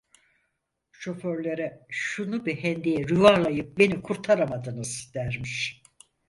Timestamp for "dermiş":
5.15-5.81